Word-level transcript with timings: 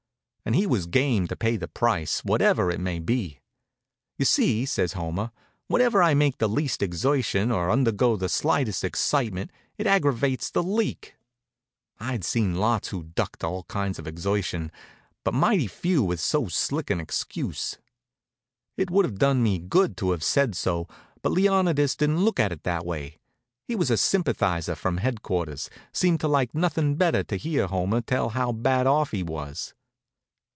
And 0.43 0.55
he 0.57 0.65
was 0.67 0.85
game 0.87 1.27
to 1.27 1.35
pay 1.35 1.55
the 1.55 1.67
price, 1.67 2.25
whatever 2.25 2.69
it 2.71 2.79
might 2.79 3.05
be. 3.05 3.39
"You 4.17 4.25
see," 4.25 4.65
says 4.65 4.93
Homer, 4.93 5.29
"whenever 5.67 6.01
I 6.03 6.13
make 6.15 6.39
the 6.39 6.49
least 6.49 6.81
exertion, 6.81 7.51
or 7.51 7.69
undergo 7.71 8.17
the 8.17 8.27
slightest 8.27 8.83
excitement, 8.83 9.51
it 9.77 9.85
aggravates 9.87 10.49
the 10.49 10.61
leak." 10.63 11.15
I'd 12.01 12.25
seen 12.25 12.55
lots 12.55 12.87
who 12.89 13.03
ducked 13.03 13.43
all 13.45 13.63
kinds 13.65 13.97
of 13.99 14.07
exertion, 14.07 14.71
but 15.23 15.33
mighty 15.35 15.67
few 15.67 16.03
with 16.03 16.19
so 16.19 16.47
slick 16.49 16.89
an 16.89 16.99
excuse. 16.99 17.77
It 18.77 18.89
would 18.89 19.05
have 19.05 19.19
done 19.19 19.41
me 19.43 19.57
good 19.59 19.95
to 19.97 20.09
have 20.11 20.23
said 20.23 20.55
so, 20.55 20.87
but 21.21 21.31
Leonidas 21.31 21.95
didn't 21.95 22.25
look 22.25 22.39
at 22.41 22.51
it 22.51 22.55
in 22.55 22.61
that 22.63 22.85
way. 22.85 23.19
He 23.67 23.75
was 23.75 23.91
a 23.91 23.95
sympathizer 23.95 24.73
from 24.75 24.97
headquarters; 24.97 25.69
seemed 25.93 26.19
to 26.21 26.27
like 26.27 26.53
nothin' 26.55 26.95
better'n 26.95 27.27
to 27.27 27.37
hear 27.37 27.67
Homer 27.67 28.01
tell 28.01 28.29
how 28.29 28.51
bad 28.51 28.85
off 28.87 29.11
he 29.11 29.21
was. 29.23 29.75